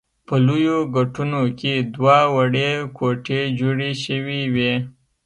[0.27, 4.73] په لویو ګټونو کې دوه وړې کوټې جوړې شوې وې.